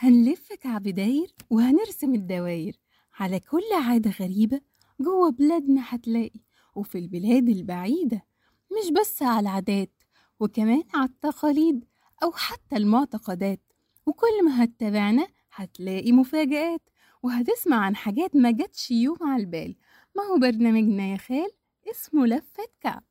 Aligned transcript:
هنلف 0.00 0.52
كعب 0.52 0.82
داير 0.82 1.34
وهنرسم 1.50 2.14
الدواير 2.14 2.76
على 3.14 3.40
كل 3.40 3.62
عادة 3.84 4.10
غريبة 4.10 4.60
جوه 5.00 5.30
بلادنا 5.30 5.82
هتلاقي 5.84 6.40
وفي 6.74 6.98
البلاد 6.98 7.48
البعيدة 7.48 8.24
مش 8.72 8.90
بس 9.00 9.22
على 9.22 9.40
العادات 9.40 10.02
وكمان 10.40 10.82
على 10.94 11.04
التقاليد 11.08 11.84
أو 12.22 12.32
حتى 12.32 12.76
المعتقدات. 12.76 13.60
وكل 14.06 14.44
ما 14.44 14.64
هتتابعنا 14.64 15.28
هتلاقي 15.52 16.12
مفاجآت 16.12 16.82
وهتسمع 17.22 17.76
عن 17.76 17.96
حاجات 17.96 18.36
ما 18.36 18.50
جاتش 18.50 18.90
يوم 18.90 19.16
على 19.22 19.42
البال. 19.42 19.76
ما 20.16 20.22
هو 20.22 20.38
برنامجنا 20.38 21.06
يا 21.12 21.16
خال؟ 21.16 21.50
اسمه 21.90 22.26
لفة 22.26 22.64
كعب. 22.80 23.04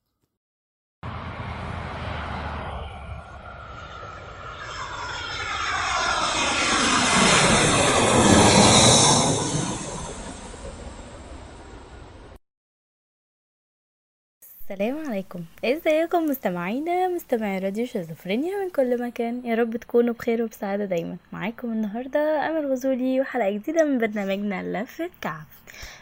السلام 14.77 15.09
عليكم. 15.09 15.39
ازيكم 15.65 16.25
مستمعينا 16.25 17.07
مستمعي 17.07 17.59
راديو 17.59 17.85
شيزوفرينيا 17.85 18.63
من 18.63 18.69
كل 18.69 19.01
مكان. 19.03 19.45
يا 19.45 19.55
رب 19.55 19.77
تكونوا 19.77 20.13
بخير 20.13 20.43
وبسعادة 20.43 20.85
دايما. 20.85 21.17
معاكم 21.31 21.71
النهاردة 21.71 22.49
أمل 22.49 22.71
غزولي 22.71 23.21
وحلقة 23.21 23.49
جديدة 23.51 23.85
من 23.85 23.97
برنامجنا 23.97 24.83
لفة 24.83 25.09
كعب 25.21 25.45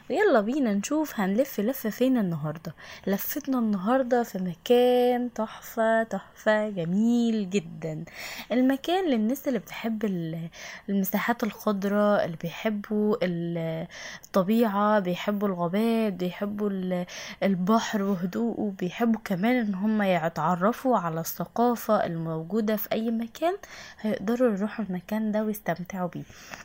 ويلا 0.09 0.41
بينا 0.41 0.73
نشوف 0.73 1.19
هنلف 1.19 1.59
لفة 1.59 1.89
فين 1.89 2.17
النهاردة. 2.17 2.73
لفتنا 3.07 3.59
النهاردة 3.59 4.23
في 4.23 4.37
مكان 4.37 5.33
تحفة 5.33 6.03
تحفة 6.03 6.69
جميل 6.69 7.49
جدا. 7.49 8.05
المكان 8.51 9.09
للناس 9.09 9.47
اللي 9.47 9.59
بتحب 9.59 10.05
ال- 10.05 10.49
المساحات 10.89 11.43
الخضراء 11.43 12.25
اللي 12.25 12.37
بيحبوا 12.41 13.15
ال- 13.23 13.87
الطبيعة 14.25 14.99
بيحبوا 14.99 15.47
الغابات 15.47 16.13
بيحبوا 16.13 16.69
ال- 16.69 17.05
البحر 17.43 18.01
وهدوءه 18.03 18.73
بيحبوا 18.79 19.19
كمان 19.25 19.55
إن 19.55 19.75
هم 19.75 20.01
يتعرفوا 20.01 20.97
على 20.97 21.19
الثقافة 21.19 22.05
الموجودة 22.05 22.75
في 22.75 22.91
أي 22.91 23.11
مكان 23.11 23.55
هيقدروا 24.01 24.53
يروحوا 24.57 24.85
المكان 24.85 25.31
ده 25.31 25.43
ويستمتعوا 25.43 26.09
بيه. 26.09 26.23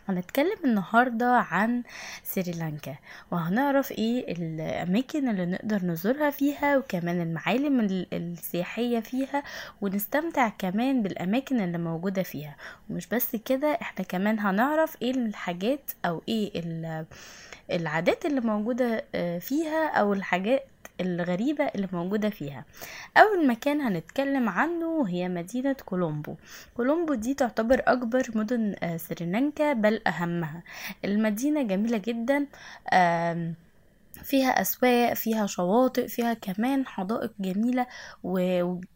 هنتكلم 0.08 0.56
النهاردة 0.64 1.26
عن 1.36 1.82
سريلانكا. 2.24 2.94
وهنعرف 3.30 3.92
إيه 3.92 4.32
الاماكن 4.32 5.28
اللي 5.28 5.46
نقدر 5.46 5.84
نزورها 5.84 6.30
فيها 6.30 6.76
وكمان 6.76 7.20
المعالم 7.20 7.80
ال- 7.80 8.06
السياحية 8.12 9.00
فيها 9.00 9.42
ونستمتع 9.80 10.48
كمان 10.48 11.02
بالأماكن 11.02 11.60
اللي 11.60 11.78
موجودة 11.78 12.22
فيها. 12.22 12.56
ومش 12.90 13.06
بس 13.06 13.36
كده 13.36 13.78
إحنا 13.82 14.04
كمان 14.04 14.38
هنعرف 14.38 14.96
إيه 15.02 15.10
الحاجات 15.10 15.90
أو 16.04 16.22
إيه 16.28 16.50
ال- 16.60 17.06
العادات 17.70 18.26
اللي 18.26 18.40
موجودة 18.40 19.04
آه، 19.14 19.38
فيها 19.38 19.88
أو 19.88 20.12
الحاجات 20.12 20.66
الغريبة 21.00 21.64
اللي 21.64 21.88
موجودة 21.92 22.30
فيها. 22.30 22.64
أول 23.16 23.46
مكان 23.48 23.80
هنتكلم 23.80 24.48
عنه 24.48 25.04
هي 25.08 25.28
مدينة 25.28 25.72
كولومبو. 25.72 26.34
كولومبو 26.76 27.14
دي 27.14 27.34
تعتبر 27.34 27.82
أكبر 27.86 28.22
مدن 28.34 28.74
آه، 28.82 28.96
سريلانكا 28.96 29.72
بل 29.72 30.00
أهمها. 30.06 30.62
المدينة 31.04 31.62
جميلة 31.62 31.98
جدا 31.98 32.46
آم، 32.92 33.54
فيها 34.24 34.60
أسواق 34.60 35.14
فيها 35.14 35.46
شواطئ 35.46 36.08
فيها 36.08 36.34
كمان 36.34 36.86
حدائق 36.86 37.32
جميلة 37.40 37.86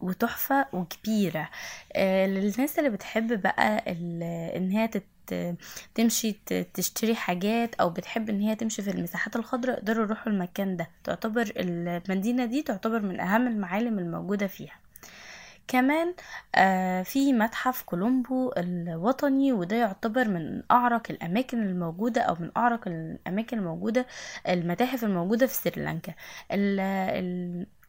وتحفة 0.00 0.66
وكبيرة. 0.72 1.50
آه، 1.92 2.26
للناس 2.26 2.78
اللي 2.78 2.90
بتحب 2.90 3.42
بقى 3.42 3.92
إن 4.56 4.70
هي 4.70 4.90
تمشي 5.94 6.32
تشتري 6.74 7.14
حاجات 7.14 7.74
أو 7.74 7.90
بتحب 7.90 8.30
إن 8.30 8.40
هي 8.40 8.54
تمشي 8.54 8.82
في 8.82 8.90
المساحات 8.90 9.36
الخضراء 9.36 9.76
يقدروا 9.78 10.04
يروحوا 10.04 10.32
المكان 10.32 10.76
ده. 10.76 10.90
تعتبر 11.04 11.52
المدينة 11.56 12.44
دي 12.44 12.62
تعتبر 12.62 13.00
من 13.02 13.20
أهم 13.20 13.46
المعالم 13.46 13.98
الموجودة 13.98 14.46
فيها. 14.46 14.83
كمان 15.68 16.14
آه، 16.54 17.02
في 17.02 17.32
متحف 17.32 17.82
كولومبو 17.82 18.52
الوطني 18.56 19.52
وده 19.52 19.76
يعتبر 19.76 20.28
من 20.28 20.62
أعرق 20.70 21.10
الأماكن 21.10 21.62
الموجودة 21.62 22.20
أو 22.22 22.36
من 22.40 22.50
أعرق 22.56 22.88
الأماكن 22.88 23.58
الموجودة 23.58 24.06
المتاحف 24.48 25.04
الموجودة 25.04 25.46
في 25.46 25.54
سريلانكا. 25.54 26.14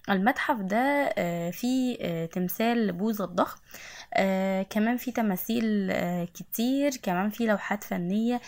المتحف 0.09 0.57
ده 0.61 0.77
آه، 1.17 1.51
فيه 1.51 1.97
آه، 2.01 2.25
تمثال 2.25 2.91
بوذا 2.91 3.25
الضخم 3.25 3.59
آه، 4.13 4.61
كمان 4.63 4.97
في 4.97 5.11
تماثيل 5.11 5.93
كتير 6.25 6.91
كمان 7.03 7.29
في 7.29 7.45
لوحات 7.45 7.83
فنية 7.83 8.41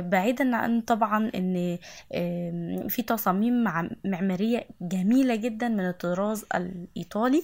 بعيدا 0.00 0.56
عن 0.56 0.80
طبعا 0.80 1.30
إن 1.34 1.78
آم، 2.14 2.88
في 2.88 3.02
تصاميم 3.02 3.64
مع- 3.64 3.90
معمارية 4.04 4.66
جميلة 4.80 5.34
جدا 5.34 5.68
من 5.68 5.88
الطراز 5.88 6.44
الإيطالي. 6.54 7.42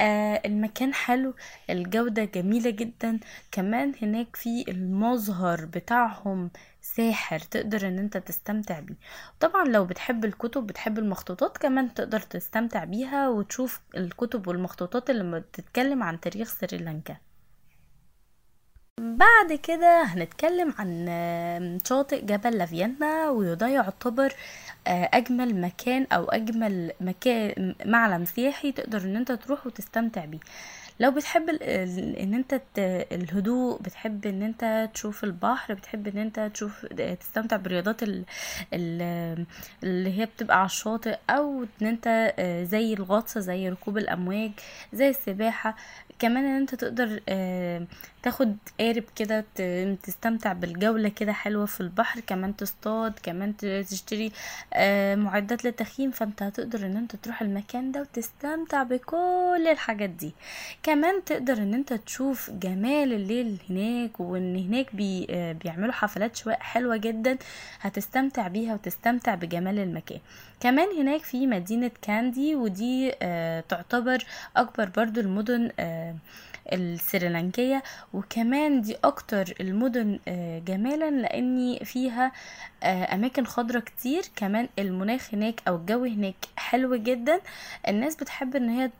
آه، 0.00 0.42
المكان 0.46 0.94
حلو 0.94 1.34
الجودة 1.70 2.24
جميلة 2.24 2.70
جدا 2.70 3.20
كمان 3.52 3.92
هناك 4.02 4.36
في 4.36 4.64
المظهر 4.68 5.64
بتاعهم 5.64 6.50
ساحر 6.84 7.38
تقدر 7.38 7.88
إن 7.88 7.98
أنت 7.98 8.16
تستمتع 8.16 8.80
بيه. 8.80 8.94
طبعا 9.40 9.64
لو 9.64 9.84
بتحب 9.84 10.24
الكتب 10.24 10.66
بتحب 10.66 10.98
المخطوطات 10.98 11.58
كمان 11.58 11.94
تقدر 11.94 12.20
تستمتع 12.20 12.84
بيها 12.84 13.28
وتشوف 13.28 13.80
الكتب 13.96 14.48
والمخطوطات 14.48 15.10
اللي 15.10 15.40
بتتكلم 15.40 16.02
عن 16.02 16.20
تاريخ 16.20 16.48
سريلانكا. 16.60 17.16
بعد 19.00 19.52
كده 19.62 20.02
هنتكلم 20.02 20.74
عن 20.78 21.78
شاطئ 21.86 22.24
جبل 22.24 22.58
لافيانا 22.58 23.30
وده 23.30 23.68
يعتبر 23.68 24.34
آه، 24.86 25.10
أجمل 25.14 25.60
مكان 25.60 26.06
أو 26.12 26.24
أجمل 26.24 26.92
مكان 27.00 27.74
معلم 27.86 28.24
سياحي 28.24 28.72
تقدر 28.72 29.00
إن 29.02 29.16
أنت 29.16 29.32
تروح 29.32 29.66
وتستمتع 29.66 30.24
بيه. 30.24 30.38
لو 31.00 31.10
بتحب 31.10 31.50
ان 31.50 32.34
انت 32.34 32.60
الهدوء 33.12 33.82
بتحب 33.82 34.26
ان 34.26 34.42
انت 34.42 34.90
تشوف 34.94 35.24
البحر 35.24 35.74
بتحب 35.74 36.08
ان 36.08 36.18
انت 36.18 36.50
تشوف 36.54 36.86
تستمتع 37.20 37.56
برياضات 37.56 38.02
ال- 38.02 38.24
ال- 38.74 39.44
اللي 39.82 40.18
هي 40.20 40.26
بتبقى 40.26 40.56
على 40.58 40.66
الشاطئ 40.66 41.16
أو 41.30 41.64
ان 41.82 41.86
انت 41.86 42.34
آه، 42.38 42.64
زي 42.64 42.94
الغطس 42.94 43.38
زي 43.38 43.68
ركوب 43.68 43.98
الأمواج 43.98 44.50
زي 44.92 45.08
السباحة. 45.08 45.76
كمان 46.18 46.44
ان 46.44 46.56
انت 46.56 46.74
تقدر 46.74 47.20
آه، 47.28 47.86
تاخد 48.22 48.56
قارب 48.80 49.04
كده 49.16 49.44
تستمتع 50.02 50.52
بالجولة 50.52 51.08
كده 51.08 51.32
حلوة 51.32 51.66
في 51.66 51.80
البحر. 51.80 52.20
كمان 52.20 52.56
تصطاد 52.56 53.12
كمان 53.22 53.56
تشتري 53.90 54.32
آه، 54.74 55.14
معدات 55.14 55.64
للتخييم. 55.64 56.10
فانت 56.10 56.42
هتقدر 56.42 56.86
ان 56.86 56.96
انت 56.96 57.16
تروح 57.16 57.42
المكان 57.42 57.92
ده 57.92 58.00
وتستمتع 58.00 58.82
بكل 58.82 59.66
الحاجات 59.70 60.10
دي. 60.10 60.32
كمان 60.84 61.24
تقدر 61.24 61.52
إن 61.58 61.74
أنت 61.74 61.92
تشوف 61.92 62.50
جمال 62.50 63.12
الليل 63.12 63.56
هناك 63.70 64.20
وإن 64.20 64.56
هناك 64.56 64.94
بي 64.96 65.26
آه، 65.30 65.52
بيعملوا 65.52 65.92
حفلات 65.92 66.36
شواء 66.36 66.58
حلوة 66.60 66.96
جدا 66.96 67.38
هتستمتع 67.80 68.48
بيها 68.48 68.74
وتستمتع 68.74 69.34
بجمال 69.34 69.78
المكان. 69.78 70.18
كمان 70.60 70.88
هناك 70.98 71.20
في 71.20 71.46
مدينة 71.46 71.90
كاندي 72.02 72.54
ودي 72.54 73.12
آه، 73.22 73.60
تعتبر 73.68 74.24
أكبر 74.56 74.84
برضو 74.96 75.20
المدن 75.20 75.70
آه، 75.78 76.14
السريلانكية. 76.72 77.82
وكمان 78.14 78.80
دي 78.80 78.96
أكتر 79.04 79.54
المدن 79.60 80.18
جمالا 80.66 81.10
لأن 81.10 81.78
فيها 81.84 82.32
أماكن 82.84 83.44
خضرة 83.44 83.80
كتير. 83.80 84.22
كمان 84.36 84.68
المناخ 84.78 85.34
هناك 85.34 85.60
أو 85.68 85.76
الجو 85.76 86.04
هناك 86.04 86.34
حلو 86.56 86.96
جدا. 86.96 87.40
الناس 87.88 88.16
بتحب 88.16 88.56
إن 88.56 88.68
هي 88.68 88.90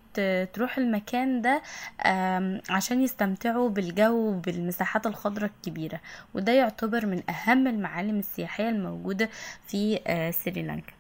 تروح 0.47 0.79
المكان 0.79 1.43
ده 1.43 1.63
عشان 2.71 3.03
يستمتعوا 3.03 3.69
بالجو 3.69 4.29
وبالمساحات 4.29 5.07
الخضراء 5.07 5.51
الكبيرة. 5.57 6.01
وده 6.35 6.53
يعتبر 6.53 7.07
من 7.07 7.23
أهم 7.31 7.67
المعالم 7.67 8.19
السياحية 8.19 8.69
الموجودة 8.69 9.29
في 9.67 10.01
آه، 10.07 10.31
سريلانكا. 10.31 10.94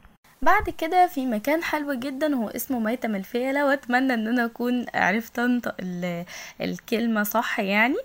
بعد 0.44 0.70
كده 0.70 1.06
في 1.06 1.26
مكان 1.26 1.62
حلو 1.62 1.92
جدا 1.92 2.34
هو 2.34 2.48
اسمه 2.48 2.78
ميتم 2.78 3.14
الفيلة 3.14 3.66
وأتمنى 3.66 4.14
إن 4.14 4.28
أنا 4.28 4.44
أكون 4.44 4.86
عرفت 4.94 5.38
أنطق 5.38 5.74
ال- 5.80 6.24
الكلمة 6.60 7.22
صح 7.22 7.60
يعني. 7.60 7.96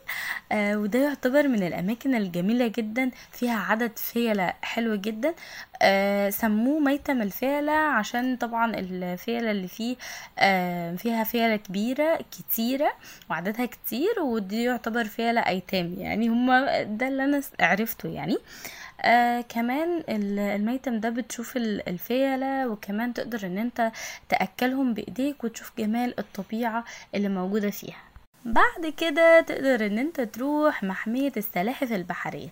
آه 0.51 0.77
وده 0.77 0.99
يعتبر 0.99 1.47
من 1.47 1.63
الأماكن 1.67 2.15
الجميلة 2.15 2.67
جدا 2.67 3.11
فيها 3.31 3.59
عدد 3.59 3.97
فيلة 3.97 4.53
حلو 4.61 4.95
جدا. 4.95 5.33
آه 5.81 6.29
سموه 6.29 6.79
ميتم 6.79 7.21
الفيلة 7.21 7.71
عشان 7.71 8.35
طبعا 8.37 8.71
الفيلة 8.75 9.51
اللي 9.51 9.67
فيه 9.67 9.95
آه 10.39 10.95
فيها 10.95 11.23
فيلة 11.23 11.55
كبيرة 11.55 12.19
كتيرة 12.31 12.91
وعددها 13.29 13.65
كتير 13.65 14.19
ودي 14.19 14.63
يعتبر 14.63 15.03
فيلة 15.05 15.41
أيتام 15.41 15.93
يعني. 15.97 16.29
هما 16.29 16.83
ده 16.83 17.07
اللي 17.07 17.23
أنا 17.23 17.41
عرفته 17.59 18.09
يعني. 18.09 18.33
آه 18.33 18.39
كمان 19.41 20.03
ال- 20.09 20.39
الميتم 20.39 20.99
ده 20.99 21.09
بتشوف 21.09 21.57
ال- 21.57 21.89
الفيلة 21.89 22.67
وكمان 22.67 23.13
تقدر 23.13 23.45
إن 23.45 23.57
أنت 23.57 23.91
تأكلهم 24.29 24.93
بإيديك 24.93 25.43
وتشوف 25.43 25.71
جمال 25.77 26.19
الطبيعة 26.19 26.83
اللي 27.15 27.29
موجودة 27.29 27.69
فيها. 27.69 27.97
بعد 28.45 28.93
كده 28.97 29.41
تقدر 29.41 29.85
إن 29.85 29.97
أنت 29.97 30.21
تروح 30.21 30.83
محمية 30.83 31.31
السلاحف 31.37 31.91
البحرية. 31.93 32.49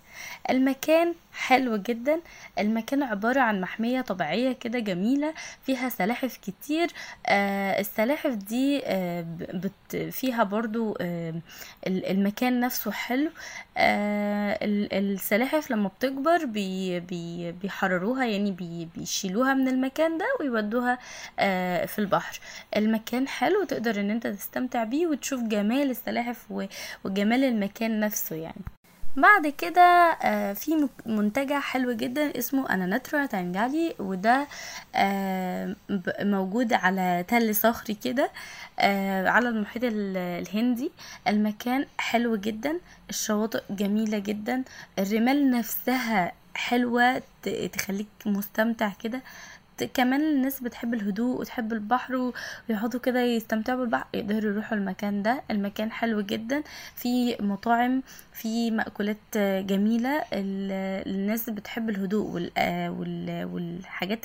المكان 0.50 1.14
حلو 1.38 1.76
جدا. 1.78 2.22
المكان 2.60 3.04
عبارة 3.04 3.40
عن 3.42 3.62
محمية 3.62 4.02
طبيعية 4.02 4.52
كده 4.54 4.80
جميلة 4.80 5.34
فيها 5.66 5.90
سلاحف 5.90 6.38
كتير. 6.38 6.88
آه 7.28 7.80
السلاحف 7.80 8.32
دي 8.34 8.82
آه 8.86 9.26
بت 9.40 9.96
فيها 10.12 10.44
برضو 10.44 10.98
آه 11.02 11.34
المكان 11.88 12.60
نفسه 12.60 12.92
حلو. 12.92 13.30
آه 13.78 14.58
السلاحف 14.64 15.72
لما 15.72 15.88
بتكبر 15.88 16.46
بي 16.46 17.00
بي 17.00 17.52
بيحرروها 17.52 18.26
يعني 18.26 18.52
بي 18.52 18.88
بيشيلوها 18.96 19.54
من 19.54 19.68
المكان 19.68 20.18
ده 20.18 20.26
ويودوها 20.40 20.98
آه 21.40 21.86
في 21.86 22.00
البحر. 22.00 22.40
المكان 22.78 23.28
حلو 23.28 23.64
تقدر 23.64 24.00
إن 24.00 24.10
أنت 24.12 24.28
تستمتع 24.28 24.84
بيه 24.84 25.08
وتشوف 25.08 25.42
جمال 25.44 25.90
السلاحف 25.90 26.52
وجمال 27.06 27.44
المكان 27.44 28.00
نفسه 28.00 28.36
يعني. 28.36 28.62
بعد 29.18 29.48
كده 29.48 29.82
آه 30.22 30.54
في 30.54 30.88
منتجع 31.06 31.60
حلو 31.60 31.92
جدا 31.92 32.38
اسمه 32.40 32.74
اناناترا 32.74 33.26
تانجالي 33.26 33.96
وده 34.00 34.48
آه 34.96 35.76
موجود 36.20 36.74
على 36.74 37.26
تل 37.28 37.56
صخري 37.56 37.94
كده 37.94 38.32
آه 38.80 39.30
على 39.30 39.50
المحيط 39.50 39.82
الهندي. 39.86 40.92
المكان 41.28 41.86
حلو 41.98 42.36
جدا 42.36 42.80
الشواطئ 43.10 43.62
جميلة 43.70 44.20
جدا 44.20 44.64
الرمال 45.00 45.52
نفسها 45.52 46.32
حلوة 46.56 47.22
تخليك 47.74 48.08
مستمتع 48.26 48.92
كده. 49.04 49.22
كمان 49.84 50.22
الناس 50.22 50.60
بتحب 50.64 50.94
الهدوء 50.94 51.40
وتحب 51.40 51.74
البحر 51.74 52.32
ويقعدوا 52.70 53.00
كده 53.00 53.22
يستمتعوا 53.22 53.80
بالبحر 53.80 54.06
يقدروا 54.14 54.52
يروحوا 54.52 54.78
المكان 54.78 55.24
ده. 55.24 55.42
المكان 55.52 55.92
حلو 55.92 56.22
جدا. 56.22 56.64
في 56.96 57.36
مطاعم 57.42 58.04
في 58.34 58.72
مأكولات 58.72 59.38
جميلة. 59.66 60.24
الناس 60.34 61.50
بتحب 61.50 61.90
الهدوء 61.90 62.50
والحاجات 63.54 64.20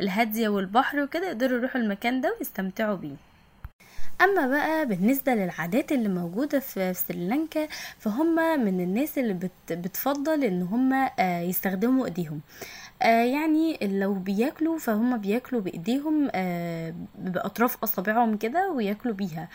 الهادية 0.00 0.48
والبحر 0.48 1.00
وكده 1.00 1.26
يقدروا 1.26 1.58
يروحوا 1.58 1.80
المكان 1.80 2.20
ده 2.20 2.34
ويستمتعوا 2.38 2.96
بيه. 2.96 3.16
أما 4.22 4.46
بقى 4.46 4.86
بالنسبة 4.86 5.34
للعادات 5.34 5.92
اللي 5.92 6.08
موجودة 6.08 6.58
في 6.58 6.94
سريلانكا 6.94 7.68
فهم 7.98 8.64
من 8.64 8.80
الناس 8.80 9.18
اللي 9.18 9.34
بت 9.34 9.72
بتفضل 9.72 10.44
إن 10.44 10.62
هم 10.62 11.08
يستخدموا 11.20 12.04
إيديهم. 12.06 12.40
آه 12.40 12.83
يعني 13.02 13.78
لو 13.82 14.14
بياكلوا 14.14 14.78
فهم 14.78 15.16
بياكلوا 15.16 15.60
بإيديهم 15.60 16.28
آه 16.34 16.94
بأطراف 17.18 17.76
أصابعهم 17.82 18.36
كده 18.36 18.70
وياكلوا 18.70 19.14
بيها. 19.14 19.48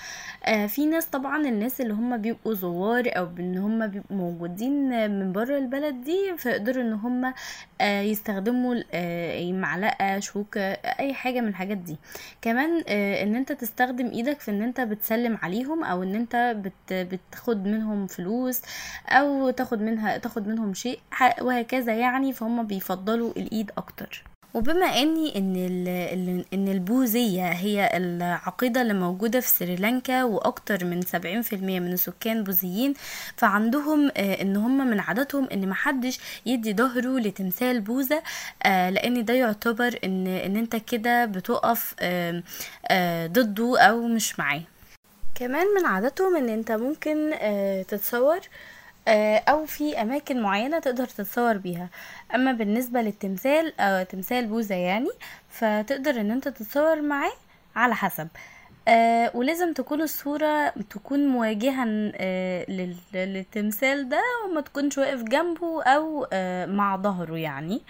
آه 0.45 0.65
في 0.67 0.85
ناس 0.85 1.05
طبعا 1.05 1.37
الناس 1.47 1.81
اللي 1.81 1.93
هم 1.93 2.17
بيبقوا 2.17 2.53
زوار 2.53 3.03
أو 3.17 3.27
إن 3.39 3.57
هم 3.57 3.87
بيبقوا 3.87 4.17
موجودين 4.17 4.89
من 5.19 5.31
بره 5.31 5.57
البلد 5.57 6.01
دي 6.03 6.37
فيقدروا 6.37 6.83
إن 6.83 6.93
هم 6.93 7.33
آه 7.81 8.01
يستخدموا 8.01 8.75
آه 8.93 9.51
معلقة 9.51 10.19
شوكة 10.19 10.61
أي 10.71 11.13
حاجة 11.13 11.41
من 11.41 11.47
الحاجات 11.47 11.77
دي. 11.77 11.97
كمان 12.41 12.83
آه 12.87 13.23
إن 13.23 13.35
أنت 13.35 13.51
تستخدم 13.51 14.07
إيدك 14.07 14.39
في 14.39 14.51
إن 14.51 14.61
أنت 14.61 14.81
بتسلم 14.81 15.37
عليهم 15.41 15.83
أو 15.83 16.03
إن 16.03 16.15
أنت 16.15 16.55
بت 16.57 16.93
بتاخد 16.93 17.65
منهم 17.67 18.07
فلوس 18.07 18.61
أو 19.09 19.49
تاخد 19.49 19.81
منها 19.81 20.17
تاخد 20.17 20.47
منهم 20.47 20.73
شيء 20.73 20.99
وهكذا 21.41 21.93
يعني. 21.95 22.33
فهم 22.33 22.67
بيفضلوا 22.67 23.28
الإيد 23.37 23.71
أكتر. 23.77 24.23
وبما 24.53 24.85
إني 24.85 25.37
إن 25.37 25.55
إن 26.53 26.67
البوذية 26.67 27.49
هي 27.49 27.89
العقيدة 27.93 28.81
اللي 28.81 28.93
موجودة 28.93 29.39
في 29.39 29.49
سريلانكا 29.49 30.23
وأكتر 30.23 30.85
من 30.85 31.01
70% 31.01 31.53
من 31.53 31.93
السكان 31.93 32.43
بوذيين 32.43 32.93
فعندهم 33.37 34.11
إن 34.17 34.55
هم 34.55 34.87
من 34.89 34.99
عاداتهم 34.99 35.47
إن 35.53 35.69
محدش 35.69 36.19
يدي 36.45 36.73
ظهره 36.73 37.19
لتمثال 37.19 37.81
بوذا 37.81 38.21
لأن 38.65 39.25
ده 39.25 39.33
يعتبر 39.33 39.99
إن 40.03 40.27
إن 40.27 40.55
أنت 40.57 40.75
كده 40.75 41.25
بتقف 41.25 41.95
ضده 43.25 43.79
أو 43.79 44.07
مش 44.07 44.39
معاه. 44.39 44.61
كمان 45.35 45.65
من 45.79 45.85
عاداتهم 45.85 46.35
إن 46.35 46.49
أنت 46.49 46.71
ممكن 46.71 47.31
تتصور 47.87 48.39
أو 49.49 49.65
في 49.65 50.01
أماكن 50.01 50.41
معينة 50.41 50.79
تقدر 50.79 51.05
تتصور 51.05 51.57
بيها. 51.57 51.89
أما 52.35 52.51
بالنسبة 52.51 53.01
للتمثال 53.01 53.79
أو 53.79 54.03
تمثال 54.03 54.47
بوذا 54.47 54.75
يعني 54.75 55.09
فتقدر 55.49 56.21
إن 56.21 56.31
أنت 56.31 56.47
تتصور 56.47 57.01
معاه 57.01 57.31
على 57.75 57.95
حسب. 57.95 58.27
آه 58.87 59.31
ولازم 59.33 59.73
تكون 59.73 60.01
الصورة 60.01 60.69
تكون 60.69 61.27
مواجهة 61.27 61.85
آه 62.15 62.65
للتمثال 63.13 64.09
ده 64.09 64.21
وما 64.45 64.61
تكونش 64.61 64.97
واقف 64.97 65.23
جنبه 65.23 65.83
آه 66.33 66.65
مع 66.65 66.97
ظهره 66.97 67.35
يعني. 67.37 67.81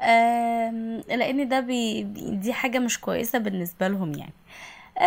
آه 0.00 0.70
لأن 1.08 1.48
ده 1.48 1.60
بي 1.60 2.02
دي 2.42 2.52
حاجة 2.52 2.78
مش 2.78 3.00
كويسة 3.00 3.38
بالنسبة 3.38 3.88
لهم 3.88 4.14
يعني. 4.14 4.32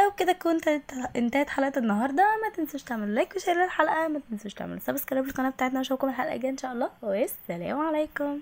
وكده 0.07 0.33
كنت 0.33 0.67
انتهت 1.15 1.49
حلقة 1.49 1.79
النهارده. 1.79 2.23
ما 2.41 2.49
تنسوش 2.55 2.83
تعملوا 2.83 3.15
like 3.15 3.35
و 3.35 3.40
share 3.40 3.63
للحلقة. 3.63 4.07
ما 4.07 4.21
تنسوش 4.31 4.53
تعملوا 4.53 4.79
subscribe 4.79 5.25
للقناة 5.25 5.49
بتاعتنا 5.49 5.79
واشوفكم 5.79 6.09
الحلقة 6.09 6.35
الجاية 6.35 6.51
إن 6.51 6.57
شاء 6.57 6.71
الله. 6.71 6.89
والسلام 7.01 7.79
عليكم. 7.79 8.39